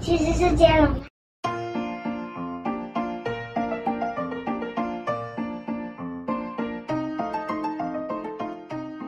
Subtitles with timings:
[0.00, 0.88] 其实是接龙。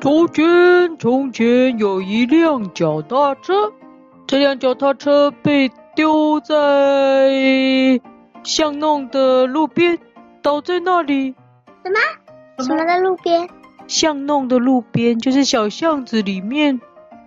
[0.00, 3.72] 从前，从前有一辆脚踏车，
[4.26, 8.00] 这辆脚踏车被丢在
[8.42, 9.98] 巷弄的路边，
[10.40, 11.34] 倒在那里。
[11.84, 11.98] 什么？
[12.64, 13.48] 什么的路边？
[13.86, 16.80] 巷弄的路边，就是小巷子里面。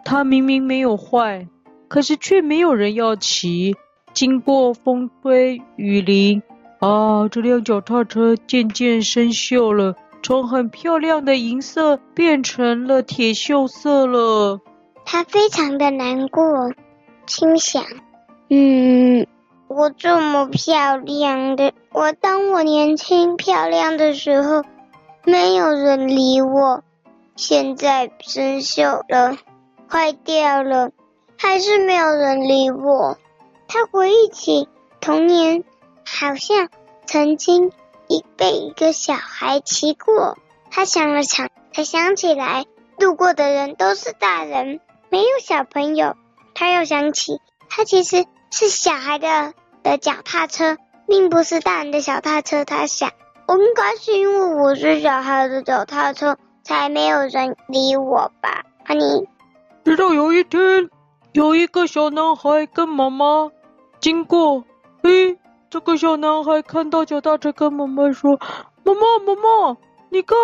[0.04, 1.48] 它明明没有坏，
[1.92, 3.76] 可是却没有人要骑。
[4.14, 6.42] 经过风吹雨淋，
[6.80, 9.96] 啊，这辆脚踏车渐渐生锈了。
[10.24, 14.62] 从很漂亮的银色变成了铁锈色了，
[15.04, 16.72] 他非常的难过，
[17.26, 17.84] 心想：
[18.50, 19.28] 嗯，
[19.68, 24.64] 我这么漂亮的，我当我年轻漂亮的时候，
[25.26, 26.84] 没有人理我，
[27.36, 29.38] 现在生锈了，
[29.90, 30.92] 坏掉了，
[31.42, 33.18] 还是没有人理我。
[33.68, 35.64] 他回忆起童年，
[36.06, 36.70] 好像
[37.08, 37.72] 曾经。
[38.08, 40.38] 一被一个小孩骑过，
[40.70, 42.66] 他想了想，才想起来，
[43.00, 46.16] 路过的人都是大人，没有小朋友。
[46.54, 47.40] 他又想起，
[47.70, 52.66] 他其实是小孩的的脚踏车，并不是大人的脚踏车。
[52.66, 53.12] 他想，
[53.48, 58.66] 我应该是因为我是小孩的脚踏车，才没有人理我吧？
[58.84, 59.26] 阿尼
[59.86, 60.90] 直到有一天，
[61.34, 63.52] 有一个小男孩跟妈妈
[64.00, 64.64] 经过，
[65.04, 65.38] 嘿。
[65.70, 68.38] 这个小男孩看到脚踏车，跟妈妈说
[68.84, 69.78] ：“妈妈，妈妈，
[70.10, 70.38] 你看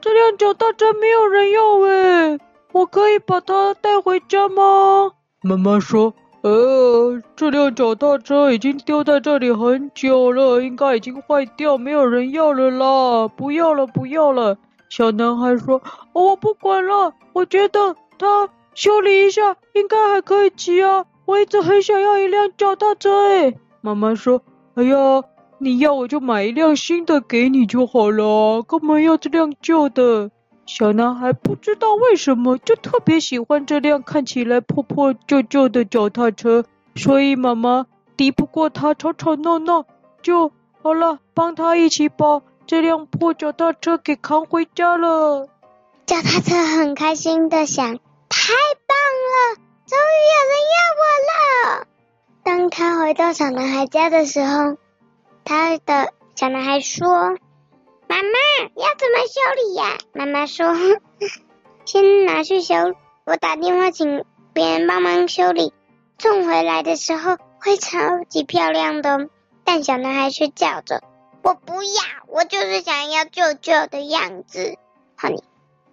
[0.00, 2.38] 这辆脚踏车没有人要诶，
[2.72, 5.12] 我可以把它带回家吗？”
[5.44, 14.56] 妈妈说：“呃，这辆脚踏车已经丢在这里很久了，应该已经坏掉，没有人要了啦，不要了，不要了。”
[14.88, 15.82] 小男孩说
[16.14, 24.42] ：“我不管了，我觉得它修理一下应该还可以骑啊，我一直很想要一辆脚踏车诶。”妈妈说。
[24.74, 25.24] 哎呀，
[25.58, 30.30] 你要我就买一辆新的给你就好了，干嘛要这辆旧的？
[30.64, 36.64] 小男孩不知道为什么就特别喜欢这辆看起来破破旧旧的脚踏车，
[36.94, 39.84] 所以妈妈敌不过他吵吵闹闹，
[40.22, 40.52] 就
[40.82, 45.48] 好了，帮他一起把这辆破脚踏车给扛回家了。
[46.06, 47.98] 脚踏车很开心的想：
[48.50, 48.96] 太棒
[49.30, 49.54] 了，
[49.86, 51.86] 终于有人要我了。
[52.42, 54.76] 当他回到小男孩家的时候，
[55.44, 57.06] 他的小男孩说
[58.08, 58.32] ：“妈妈
[58.74, 60.74] 要怎么修理呀？”妈妈说
[61.86, 62.74] ：“先拿去修，
[63.24, 65.72] 我打电话请别人帮忙修理，
[66.18, 69.28] 送回来的时候会超级漂亮的。”
[69.62, 71.04] 但小男孩却叫着
[71.44, 74.76] ：“我不要，我就是想要舅舅的样子。”
[75.14, 75.44] 好你。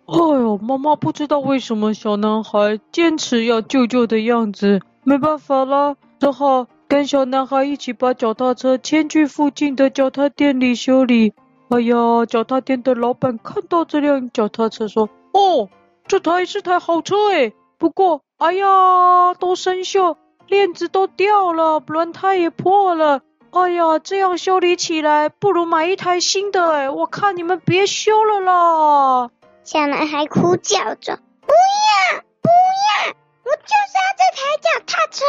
[0.07, 5.97] 哎呦，妈妈不知道为什么小男孩坚持要救救的样子，没办法啦。
[6.17, 11.33] 只好跟小男孩一起把脚踏车牵去附近的脚踏店里修理。
[11.67, 15.67] 哎呀，脚踏店的老板看到这辆脚踏车说：“哦，
[16.07, 20.15] 这台是台好车诶，不过，哎呀，都生锈，
[20.47, 23.19] 链子都掉了，轮胎也破了。
[23.51, 29.29] 哎呀，这样修理起来不如买一台新的诶，我看你们别修了啦。”
[29.67, 33.13] 小男孩哭叫着：“不要，不要，
[33.43, 35.25] 我就是要这台脚踏车。”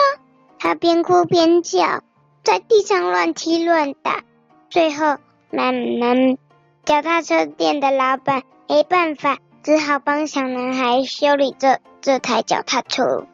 [0.60, 2.04] 他边哭边叫，
[2.44, 4.22] 在地上乱踢乱打，
[4.71, 5.16] 最后
[5.50, 6.38] 慢慢，
[6.84, 13.27] 脚踏车店的老板没办法，只好帮小男孩修理这这台脚踏车。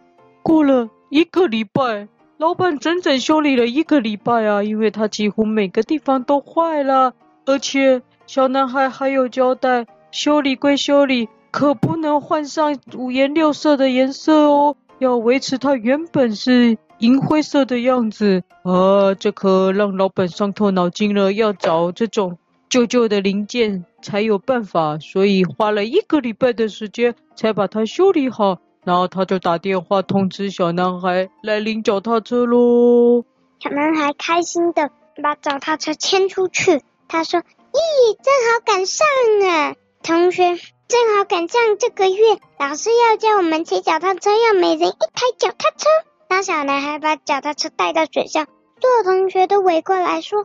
[0.43, 7.13] 过了一个礼拜，老板整整修理了一个礼拜啊，因为他几乎每个地方都坏了，
[7.45, 16.79] 而且小男孩还有交代，修理归修理，可不能换上五颜六色的颜色哦，要维持它原本是。
[16.99, 22.39] 银灰色的样子啊，这可让老板伤透脑筋了，要找这种
[22.69, 28.59] 旧旧的零件才有办法，所以花了一个礼拜的时间才把它修理好。
[28.85, 33.25] 然后他就打电话通知小男孩来领脚踏车喽。
[33.59, 34.91] 小男孩开心的
[35.21, 37.41] 把脚踏车牵出去，他说
[37.75, 39.05] ：“咦，正好赶上
[39.51, 45.89] 啊，同学，正好赶上这个月老师要教我们骑脚踏车，要每人一台脚踏车。”
[46.29, 48.45] 当小男孩把脚踏车带到学校，
[48.83, 50.41] 所有同学都围过来说：“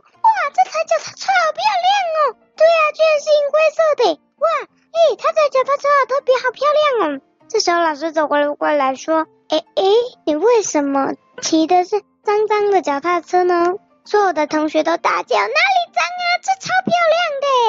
[0.54, 2.36] 这台脚踏车好漂亮哦！
[2.56, 4.20] 对啊，居然是银灰色的！
[4.38, 4.48] 哇，
[4.96, 6.66] 诶，他的脚踏车好特别，好漂
[6.98, 7.20] 亮哦！”
[7.50, 9.92] 这时候老师走过来过来说：“诶诶，
[10.24, 11.12] 你为什么
[11.42, 13.74] 骑的是脏脏的脚踏车呢？”
[14.06, 15.52] 所有的同学都大叫：“哪里
[15.92, 16.24] 脏啊？
[16.42, 16.94] 这超漂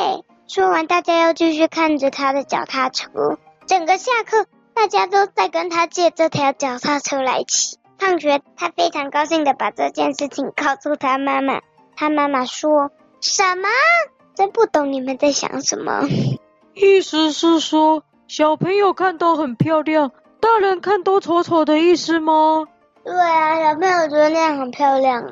[0.07, 0.23] 亮的！”
[0.53, 3.37] 说完，大家又继续看着他的脚踏车。
[3.67, 7.77] 整个下课，大家都在跟他借这条脚踏车来骑。
[7.97, 11.61] 放学，他非常高兴的把这件事情告诉他妈妈。
[11.95, 13.69] 他妈妈说：“什么？
[14.35, 16.01] 真不懂你们在想什么？”
[16.75, 20.11] 意思是说，小朋友看都很漂亮，
[20.41, 22.65] 大人看都丑丑的意思吗？
[23.05, 25.23] 对啊，小朋友觉得那样很漂亮。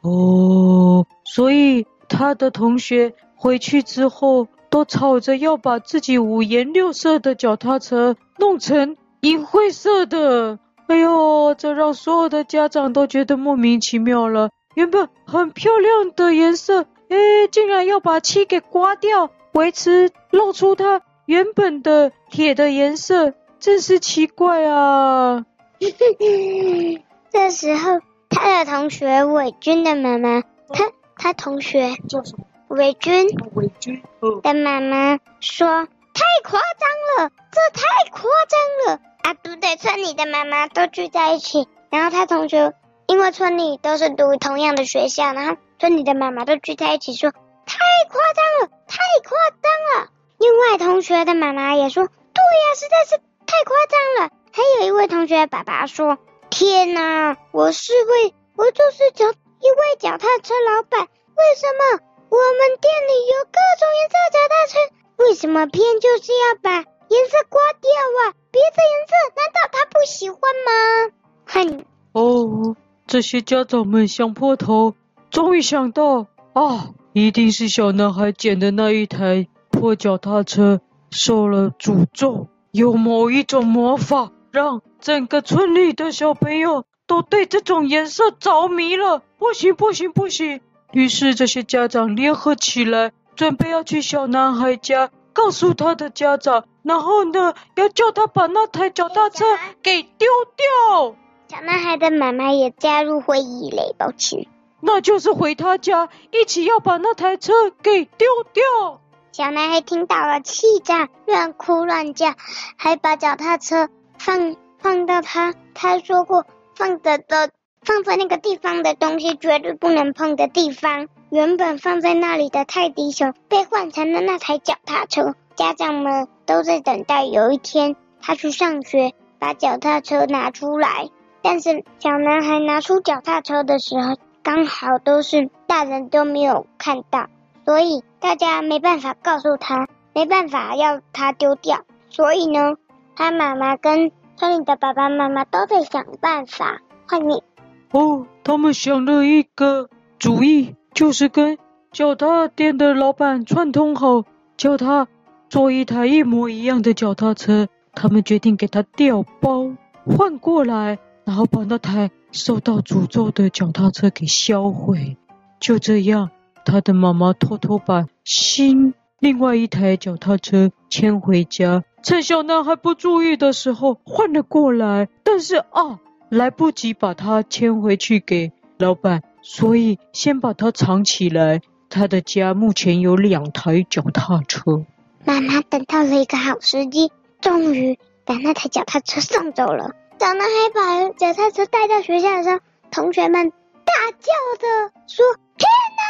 [0.00, 10.58] 哦，所以他的同学回去之后都吵着要把自己五颜六色的脚踏车弄成银灰色的。
[10.86, 14.48] 哎呦，这让所有的家长都觉得莫名其妙了。
[14.74, 25.44] 原本很漂亮的颜色，哎，竟然要把漆给刮掉，维持露出它原本的铁的颜色，真是奇怪啊！
[27.30, 32.44] 这时候，他的同学伟军的妈妈，他他同学叫什么？
[32.72, 33.26] 伟君。
[33.52, 34.02] 伟君
[34.42, 35.66] 的妈妈说
[36.14, 42.72] ：“太夸张了，这太夸张了。”啊，不对，村里的妈妈都聚在一起，然后他同学
[43.06, 47.76] 因为村里都是读同样的学校，然后村里的妈妈都聚在一起说太
[48.08, 50.10] 夸张了，太夸张了。
[50.38, 54.30] 另外同学的妈妈也说，对呀，实在是太夸张了。
[54.50, 56.16] 还有一位同学爸爸说，
[56.48, 62.00] 天哪，我是位，我就是脚一位脚踏车老板，为什么
[62.32, 64.78] 我们店里有各种颜色脚踏车，
[65.22, 67.90] 为什么偏就是要把颜色刮掉
[68.24, 68.32] 啊？
[68.50, 71.12] 别的颜色难道他不喜欢吗？
[71.44, 71.84] 哼！
[72.12, 72.74] 哦，
[73.06, 74.94] 这些家长们想破头，
[75.28, 80.80] 终于想到啊，一定是小男孩捡的那一台破脚踏车
[81.10, 89.22] 受了诅咒，有某一种魔法让整个村里的小朋友都对这种颜色着迷了。
[89.36, 90.62] 不行不行不行！
[90.92, 95.10] 于是这些家长联合起来，准备要去小男孩家。
[95.34, 99.46] 告诉他的家长，然后呢，要叫他把那台脚踏车
[99.82, 101.16] 给丢掉。
[101.48, 104.46] 小男孩的妈妈也加入会议嘞，抱歉。
[104.82, 109.00] 那就是回他家，一起要把那台车给丢掉。
[109.32, 112.34] 小男孩听到了，气炸，乱哭乱叫，
[112.76, 113.88] 还把脚踏车
[114.18, 117.50] 放放到他他说过放的的
[117.84, 121.08] 放在那个地方的东西绝对不能碰的地方。
[121.30, 131.08] 原本放在那里的泰迪熊被换成了那台脚踏车，家长们都在等待有一天他去上学，把脚踏车拿出来。
[131.40, 137.26] 但是小男孩拿出脚踏车的时候，刚好都是大人都没有看到，
[137.64, 141.80] 所以大家没办法告诉他，没办法要他丢掉。
[142.10, 142.74] 所以呢，
[143.16, 147.42] 他妈妈跟村里的爸爸妈妈都在想办法换你。
[147.92, 150.74] 哦，他们想了一个主意。
[150.94, 151.56] 就是跟
[151.90, 154.24] 脚踏店的老板串通好，
[154.58, 155.08] 叫他
[155.48, 157.66] 做一台一模一样的脚踏车。
[157.94, 159.70] 他们决定给他调包
[160.04, 165.16] 换过来，然后把那台受到诅咒的脚踏车给销毁。
[165.60, 166.30] 就这样，
[166.66, 175.08] 他的妈妈偷偷把新另外一台脚踏车牵回家，趁小男孩不注意的时候换了过来。
[175.22, 176.00] 但是啊，
[176.32, 179.22] 来不及把它牵回去给老板。
[179.42, 181.60] 所以先把它藏起来。
[181.90, 184.86] 他的家目前有两台脚踏车。
[185.26, 187.12] 妈妈等到了一个好时机，
[187.42, 189.94] 终于把那台脚踏车送走了。
[190.18, 192.60] 小男孩把脚踏车带到学校的时候，
[192.90, 195.22] 同学们大叫的说
[195.58, 196.02] ：“天哪，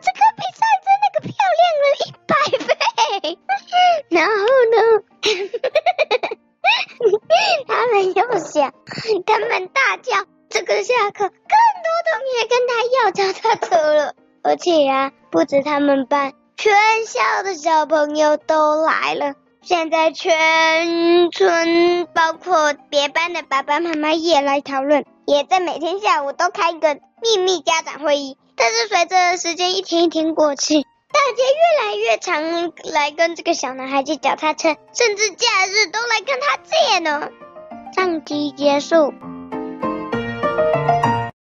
[0.00, 2.34] 这个比上次那个漂亮了一百
[3.20, 3.36] 倍！”
[4.08, 4.32] 然后
[4.72, 4.76] 呢，
[7.68, 8.72] 他们又想，
[9.26, 10.26] 他们大叫。
[10.48, 16.74] 这个下课，更多同学跟他要脚踏车了，而且呀、啊，不止他们班，全
[17.06, 19.32] 校的小朋友都来了。
[19.62, 28.36] 现在全村，包括别班的爸爸妈妈也来讨论，也在每天下午都开个秘密家长会议。
[28.54, 37.30] 但是随着时间一天一天过去，大家越来越常来跟这个小男孩借脚踏车，甚至假日都来跟他借呢。
[37.92, 39.12] 上机结束。